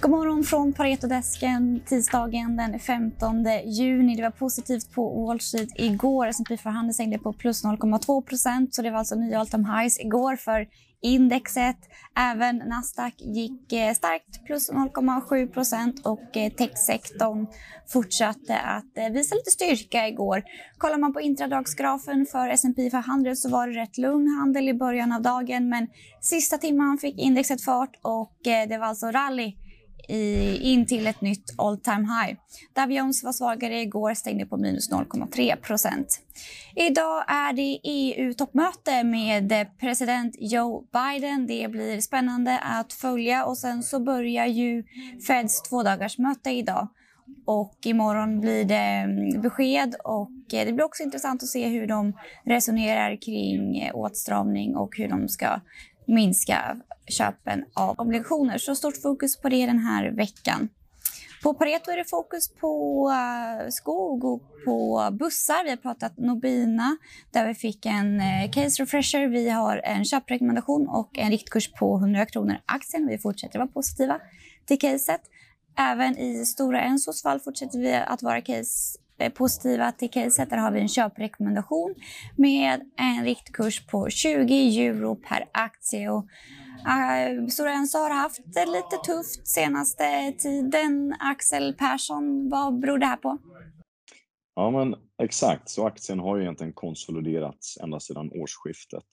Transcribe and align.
God 0.00 0.10
morgon 0.10 0.44
från 0.44 0.72
Paretodesken 0.72 1.80
tisdagen 1.86 2.56
den 2.56 2.78
15 2.78 3.44
juni. 3.64 4.16
Det 4.16 4.22
var 4.22 4.30
positivt 4.30 4.94
på 4.94 5.24
Wall 5.26 5.40
Street 5.40 5.68
igår. 5.76 6.26
S&P 6.26 6.56
500 6.56 6.92
stängde 6.92 7.18
på 7.18 7.32
plus 7.32 7.64
0,2 7.64 8.22
procent, 8.22 8.74
så 8.74 8.82
det 8.82 8.90
var 8.90 8.98
alltså 8.98 9.14
nya 9.14 9.40
all 9.40 9.46
time 9.46 9.68
highs 9.68 10.00
igår 10.00 10.36
för 10.36 10.66
indexet. 11.02 11.76
Även 12.16 12.56
Nasdaq 12.56 13.14
gick 13.18 13.72
eh, 13.72 13.94
starkt, 13.94 14.44
plus 14.46 14.70
0,7 14.70 15.52
procent 15.52 16.06
och 16.06 16.36
eh, 16.36 16.52
techsektorn 16.52 17.46
fortsatte 17.88 18.58
att 18.58 18.98
eh, 18.98 19.08
visa 19.08 19.34
lite 19.34 19.50
styrka 19.50 20.08
igår. 20.08 20.42
Kollar 20.78 20.98
man 20.98 21.12
på 21.12 21.20
intradagsgrafen 21.20 22.26
för 22.32 22.48
S&P 22.48 22.90
500 22.90 23.34
så 23.34 23.48
var 23.48 23.68
det 23.68 23.80
rätt 23.80 23.98
lugn 23.98 24.28
handel 24.28 24.68
i 24.68 24.74
början 24.74 25.12
av 25.12 25.22
dagen 25.22 25.68
men 25.68 25.88
sista 26.20 26.58
timman 26.58 26.98
fick 26.98 27.18
indexet 27.18 27.64
fart 27.64 27.98
och 28.02 28.38
det 28.42 28.78
var 28.78 28.86
alltså 28.86 29.06
rally 29.06 29.56
i, 30.08 30.56
in 30.62 30.86
till 30.86 31.06
ett 31.06 31.20
nytt 31.20 31.54
all 31.58 31.78
time 31.78 32.06
high. 32.06 32.38
Dow 32.74 32.92
Jones 32.92 33.24
var 33.24 33.32
svagare 33.32 33.80
igår, 33.80 34.14
stängde 34.14 34.46
på 34.46 34.56
minus 34.56 34.90
0,3 34.90 35.56
procent. 35.56 36.20
Idag 36.76 37.24
är 37.28 37.52
det 37.52 37.80
EU-toppmöte 37.84 39.04
med 39.04 39.66
president 39.80 40.34
Joe 40.38 40.84
Biden. 40.92 41.46
Det 41.46 41.70
blir 41.70 42.00
spännande 42.00 42.58
att 42.58 42.92
följa 42.92 43.44
och 43.44 43.58
sen 43.58 43.82
så 43.82 44.00
börjar 44.00 44.46
ju 44.46 44.84
Feds 45.26 45.62
tvådagarsmöte 45.62 46.50
idag. 46.50 46.88
Och 47.44 47.78
imorgon 47.84 48.40
blir 48.40 48.64
det 48.64 48.74
mm, 48.74 49.40
besked 49.40 49.94
och 50.04 50.54
eh, 50.54 50.66
det 50.66 50.72
blir 50.72 50.84
också 50.84 51.02
intressant 51.02 51.42
att 51.42 51.48
se 51.48 51.68
hur 51.68 51.86
de 51.86 52.12
resonerar 52.44 53.22
kring 53.22 53.78
eh, 53.78 53.94
åtstramning 53.94 54.76
och 54.76 54.96
hur 54.96 55.08
de 55.08 55.28
ska 55.28 55.60
minska 56.06 56.76
köpen 57.06 57.64
av 57.74 58.00
obligationer. 58.00 58.58
Så 58.58 58.74
stort 58.74 59.02
fokus 59.02 59.40
på 59.40 59.48
det 59.48 59.66
den 59.66 59.78
här 59.78 60.10
veckan. 60.10 60.68
På 61.42 61.54
Pareto 61.54 61.90
är 61.90 61.96
det 61.96 62.04
fokus 62.04 62.48
på 62.48 63.06
eh, 63.10 63.68
skog 63.68 64.24
och 64.24 64.42
på 64.64 65.08
bussar. 65.12 65.64
Vi 65.64 65.70
har 65.70 65.76
pratat 65.76 66.18
Nobina 66.18 66.96
där 67.30 67.46
vi 67.46 67.54
fick 67.54 67.86
en 67.86 68.20
eh, 68.20 68.50
case 68.52 68.82
refresher. 68.82 69.26
Vi 69.26 69.48
har 69.48 69.80
en 69.84 70.04
köprekommendation 70.04 70.88
och 70.88 71.18
en 71.18 71.30
riktkurs 71.30 71.72
på 71.72 71.96
100 71.96 72.26
kronor 72.26 72.56
aktien. 72.66 73.06
Vi 73.06 73.18
fortsätter 73.18 73.58
vara 73.58 73.68
positiva 73.68 74.20
till 74.66 74.78
caset. 74.78 75.20
Även 75.78 76.18
i 76.18 76.46
Stora 76.46 76.80
Ensos 76.80 77.22
fall 77.22 77.40
fortsätter 77.40 77.78
vi 77.78 77.94
att 77.94 78.22
vara 78.22 78.40
case 78.40 78.98
Eh, 79.20 79.30
positiva 79.30 79.92
till 79.92 80.10
caset. 80.10 80.50
Där 80.50 80.56
har 80.56 80.70
vi 80.70 80.80
en 80.80 80.88
köprekommendation 80.88 81.94
med 82.36 82.80
en 82.96 83.24
riktkurs 83.24 83.86
på 83.86 84.10
20 84.10 84.86
euro 84.86 85.16
per 85.16 85.44
aktie. 85.52 86.10
Och, 86.10 86.24
uh, 86.24 87.46
Stora 87.46 87.72
Enso 87.72 87.98
har 87.98 88.10
haft 88.10 88.40
det 88.44 88.66
lite 88.66 88.96
tufft 89.04 89.48
senaste 89.48 90.32
tiden. 90.32 91.14
Axel 91.20 91.74
Persson, 91.74 92.48
vad 92.48 92.80
beror 92.80 92.98
det 92.98 93.06
här 93.06 93.16
på? 93.16 93.38
Ja, 94.54 94.70
men 94.70 94.94
exakt. 95.22 95.68
Så 95.68 95.86
aktien 95.86 96.18
har 96.18 96.36
ju 96.36 96.42
egentligen 96.42 96.72
konsoliderats 96.72 97.78
ända 97.82 98.00
sedan 98.00 98.30
årsskiftet. 98.32 99.08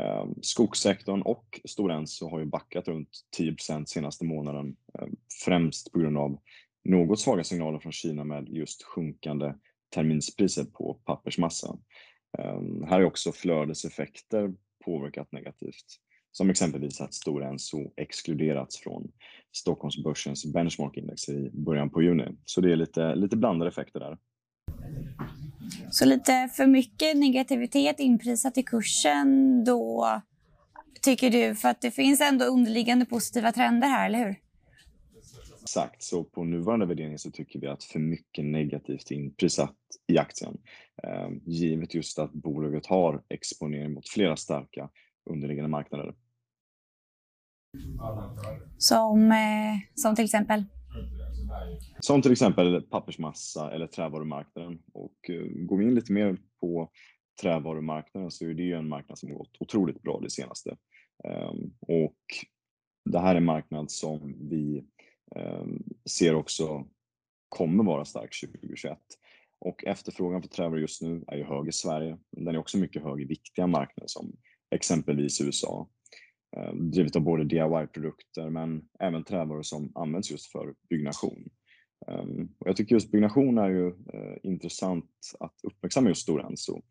Eh, 0.00 0.26
skogssektorn 0.42 1.22
och 1.22 1.60
Stora 1.64 1.94
Enso 1.94 2.28
har 2.30 2.38
ju 2.38 2.46
backat 2.46 2.88
runt 2.88 3.08
10 3.36 3.56
senaste 3.86 4.24
månaden, 4.24 4.76
eh, 4.98 5.08
främst 5.44 5.92
på 5.92 5.98
grund 5.98 6.18
av 6.18 6.38
något 6.84 7.20
svaga 7.20 7.44
signaler 7.44 7.78
från 7.78 7.92
Kina 7.92 8.24
med 8.24 8.48
just 8.48 8.82
sjunkande 8.82 9.54
terminspriser 9.94 10.64
på 10.64 10.94
pappersmassa. 11.04 11.78
Ehm, 12.38 12.82
här 12.82 13.00
har 13.00 13.04
också 13.04 13.32
flödeseffekter 13.32 14.54
påverkat 14.84 15.32
negativt, 15.32 15.84
som 16.32 16.50
exempelvis 16.50 17.00
att 17.00 17.14
Stora 17.14 17.48
Enso 17.48 17.92
exkluderats 17.96 18.78
från 18.78 19.12
Stockholmsbörsens 19.52 20.52
benchmarkindex 20.52 21.28
i 21.28 21.50
början 21.52 21.90
på 21.90 22.02
juni. 22.02 22.36
Så 22.44 22.60
det 22.60 22.72
är 22.72 22.76
lite, 22.76 23.14
lite 23.14 23.36
blandade 23.36 23.70
effekter 23.70 24.00
där. 24.00 24.18
Så 25.90 26.04
lite 26.04 26.48
för 26.56 26.66
mycket 26.66 27.16
negativitet 27.16 28.00
inprisat 28.00 28.58
i 28.58 28.62
kursen 28.62 29.64
då, 29.64 30.08
tycker 31.02 31.30
du? 31.30 31.54
För 31.54 31.68
att 31.68 31.80
det 31.80 31.90
finns 31.90 32.20
ändå 32.20 32.44
underliggande 32.44 33.06
positiva 33.06 33.52
trender 33.52 33.88
här, 33.88 34.06
eller 34.06 34.18
hur? 34.18 34.36
Exakt, 35.64 36.02
så 36.02 36.24
på 36.24 36.44
nuvarande 36.44 36.86
värdering 36.86 37.18
så 37.18 37.30
tycker 37.30 37.60
vi 37.60 37.66
att 37.66 37.84
för 37.84 37.98
mycket 37.98 38.44
negativt 38.44 39.10
inprisat 39.10 39.76
i 40.06 40.18
aktien. 40.18 40.58
Eh, 41.02 41.30
givet 41.46 41.94
just 41.94 42.18
att 42.18 42.32
bolaget 42.32 42.86
har 42.86 43.22
exponering 43.28 43.92
mot 43.92 44.08
flera 44.08 44.36
starka 44.36 44.90
underliggande 45.30 45.68
marknader. 45.68 46.14
Som, 48.78 49.32
eh, 49.32 49.78
som 49.94 50.14
till 50.14 50.24
exempel? 50.24 50.64
Som 52.00 52.22
till 52.22 52.32
exempel 52.32 52.82
pappersmassa 52.82 53.72
eller 53.72 53.86
trävarumarknaden. 53.86 54.78
Och 54.92 55.30
eh, 55.30 55.44
går 55.44 55.78
vi 55.78 55.84
in 55.84 55.94
lite 55.94 56.12
mer 56.12 56.38
på 56.60 56.90
trävarumarknaden 57.42 58.30
så 58.30 58.44
är 58.44 58.54
det 58.54 58.62
ju 58.62 58.74
en 58.74 58.88
marknad 58.88 59.18
som 59.18 59.34
gått 59.34 59.56
otroligt 59.60 60.02
bra 60.02 60.20
det 60.22 60.30
senaste. 60.30 60.76
Eh, 61.24 61.52
och 61.88 62.18
det 63.10 63.18
här 63.18 63.34
är 63.34 63.38
en 63.38 63.44
marknad 63.44 63.90
som 63.90 64.48
vi 64.50 64.84
Ehm, 64.84 65.13
Ehm, 65.36 65.82
ser 66.10 66.34
också 66.34 66.86
kommer 67.48 67.84
vara 67.84 68.04
stark 68.04 68.40
2021. 68.40 68.98
Och 69.58 69.84
efterfrågan 69.84 70.42
på 70.42 70.48
trävaror 70.48 70.80
just 70.80 71.02
nu 71.02 71.24
är 71.26 71.36
ju 71.36 71.44
hög 71.44 71.68
i 71.68 71.72
Sverige. 71.72 72.18
Den 72.30 72.54
är 72.54 72.58
också 72.58 72.78
mycket 72.78 73.02
hög 73.02 73.20
i 73.20 73.24
viktiga 73.24 73.66
marknader 73.66 74.08
som 74.08 74.36
exempelvis 74.70 75.40
USA. 75.40 75.88
Ehm, 76.56 76.90
drivet 76.90 77.16
av 77.16 77.22
både 77.22 77.44
DIY-produkter 77.44 78.50
men 78.50 78.88
även 79.00 79.24
trävaror 79.24 79.62
som 79.62 79.92
används 79.94 80.30
just 80.30 80.52
för 80.52 80.74
byggnation. 80.88 81.50
Ehm, 82.06 82.48
och 82.58 82.68
jag 82.68 82.76
tycker 82.76 82.94
just 82.94 83.10
byggnation 83.10 83.58
är 83.58 83.68
ju 83.68 83.88
eh, 83.88 84.36
intressant 84.42 85.10
att 85.40 85.54
uppmärksamma 85.62 86.08
just 86.08 86.22
Stora 86.22 86.46
Enso. 86.46 86.82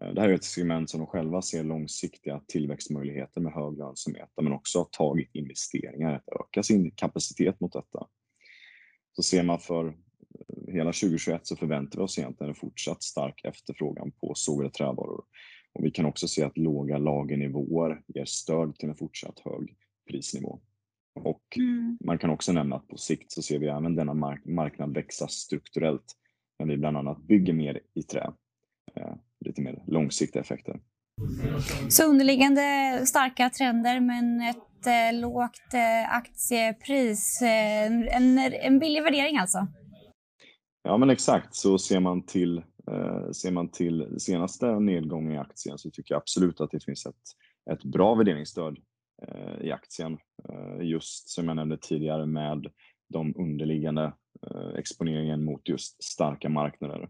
Eh, 0.00 0.14
det 0.14 0.20
här 0.20 0.28
är 0.28 0.34
ett 0.34 0.44
segment 0.44 0.90
som 0.90 1.00
de 1.00 1.06
själva 1.06 1.42
ser 1.42 1.64
långsiktiga 1.64 2.40
tillväxtmöjligheter 2.46 3.40
med 3.40 3.52
hög 3.52 3.78
lönsamhet, 3.78 4.28
men 4.42 4.52
också 4.52 4.78
har 4.78 4.84
tagit 4.84 5.34
investeringar 5.34 6.14
att 6.14 6.40
öka 6.40 6.62
sin 6.62 6.90
kapacitet 6.90 7.60
mot 7.60 7.72
detta. 7.72 8.06
Så 9.16 9.22
ser 9.22 9.42
man 9.42 9.58
för 9.58 9.86
eh, 9.86 10.72
hela 10.72 10.92
2021 10.92 11.46
så 11.46 11.56
förväntar 11.56 11.98
vi 11.98 12.04
oss 12.04 12.18
egentligen 12.18 12.48
en 12.48 12.54
fortsatt 12.54 13.02
stark 13.02 13.44
efterfrågan 13.44 14.10
på 14.10 14.32
sågade 14.34 14.70
trävaror. 14.70 15.24
Och 15.72 15.84
vi 15.84 15.90
kan 15.90 16.06
också 16.06 16.28
se 16.28 16.42
att 16.42 16.58
låga 16.58 16.98
lagernivåer 16.98 18.02
ger 18.06 18.24
stöd 18.24 18.74
till 18.74 18.88
en 18.88 18.96
fortsatt 18.96 19.40
hög 19.44 19.76
prisnivå. 20.10 20.60
Och 21.14 21.56
mm. 21.56 21.98
man 22.04 22.18
kan 22.18 22.30
också 22.30 22.52
nämna 22.52 22.76
att 22.76 22.88
på 22.88 22.96
sikt 22.96 23.32
så 23.32 23.42
ser 23.42 23.58
vi 23.58 23.66
även 23.66 23.94
denna 23.94 24.14
mark 24.14 24.44
marknad 24.44 24.94
växa 24.94 25.28
strukturellt 25.28 26.16
när 26.58 26.66
vi 26.66 26.76
bland 26.76 26.96
annat 26.96 27.22
bygger 27.22 27.52
mer 27.52 27.80
i 27.94 28.02
trä 28.02 28.32
Eh, 28.94 29.14
lite 29.46 29.62
mer 29.62 29.82
långsiktiga 29.86 30.42
effekter. 30.42 30.80
Så 31.88 32.04
underliggande 32.04 32.62
starka 33.06 33.50
trender 33.50 34.00
men 34.00 34.40
ett 34.40 34.86
eh, 34.86 35.20
lågt 35.20 35.74
eh, 35.74 36.14
aktiepris. 36.14 37.42
Eh, 37.42 38.16
en, 38.16 38.38
en 38.38 38.78
billig 38.78 39.02
värdering 39.02 39.38
alltså? 39.38 39.66
Ja 40.82 40.96
men 40.96 41.10
exakt, 41.10 41.54
så 41.54 41.78
ser 41.78 42.00
man 42.00 42.26
till, 42.26 42.58
eh, 42.90 43.30
ser 43.30 43.50
man 43.50 43.70
till 43.70 44.14
senaste 44.18 44.80
nedgången 44.80 45.32
i 45.32 45.38
aktien 45.38 45.78
så 45.78 45.90
tycker 45.90 46.14
jag 46.14 46.20
absolut 46.20 46.60
att 46.60 46.70
det 46.70 46.84
finns 46.84 47.06
ett, 47.06 47.14
ett 47.70 47.84
bra 47.84 48.14
värderingsstöd 48.14 48.78
eh, 49.28 49.66
i 49.66 49.72
aktien. 49.72 50.18
just 50.80 51.28
som 51.28 51.48
jag 51.48 51.56
nämnde 51.56 51.78
tidigare 51.78 52.26
med 52.26 52.66
de 53.08 53.34
underliggande 53.36 54.12
exponeringen 54.78 55.44
mot 55.44 55.68
just 55.68 56.04
starka 56.04 56.48
marknader. 56.48 57.08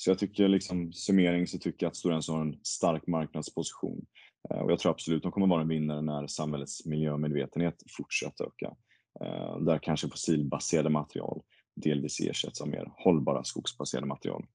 Så 0.00 0.10
jag 0.10 0.18
tycker 0.18 0.48
liksom 0.48 0.92
summering 0.92 1.46
så 1.46 1.58
tycker 1.58 1.86
jag 1.86 1.90
att 1.90 1.96
Stora 1.96 2.14
Enso 2.14 2.32
har 2.32 2.40
en 2.40 2.56
stark 2.62 3.06
marknadsposition. 3.06 4.06
Eh, 4.50 4.58
och 4.58 4.72
jag 4.72 4.78
tror 4.78 4.92
absolut 4.92 5.16
att 5.16 5.22
de 5.22 5.32
kommer 5.32 5.46
vara 5.46 5.60
en 5.60 5.68
vinnare 5.68 6.02
när 6.02 6.26
samhällets 6.26 6.86
miljömedvetenhet 6.86 7.82
fortsätter 7.96 8.44
öka. 8.44 8.76
Eh, 9.24 9.58
där 9.58 9.78
kanske 9.78 10.08
fossilbaserade 10.08 10.90
material 10.90 11.42
delvis 11.76 12.20
ersätts 12.20 12.60
av 12.60 12.68
mer 12.68 12.92
hållbara 12.96 13.44
skogsbaserade 13.44 14.06
material. 14.06 14.46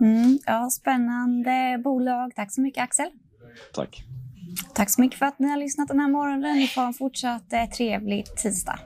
Mm, 0.00 0.38
ja, 0.46 0.70
spännande 0.70 1.80
bolag. 1.84 2.32
Tack 2.36 2.52
så 2.52 2.60
mycket 2.60 2.82
Axel. 2.82 3.10
Tack. 3.74 4.02
Tack 4.74 4.90
så 4.90 5.00
mycket 5.00 5.18
för 5.18 5.26
att 5.26 5.38
ni 5.38 5.48
har 5.48 5.56
lyssnat 5.56 5.88
den 5.88 6.00
här 6.00 6.08
morgonen. 6.08 6.56
Ni 6.56 6.66
får 6.66 6.82
en 6.82 6.94
fortsatt 6.94 7.52
eh, 7.52 7.64
trevlig 7.64 8.24
tisdag. 8.36 8.80